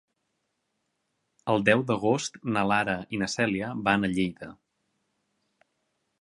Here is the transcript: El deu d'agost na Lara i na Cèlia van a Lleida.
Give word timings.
El 1.53 1.65
deu 1.67 1.83
d'agost 1.91 2.39
na 2.55 2.63
Lara 2.71 2.95
i 3.17 3.21
na 3.25 3.29
Cèlia 3.35 3.69
van 3.89 4.09
a 4.09 4.11
Lleida. 4.17 4.49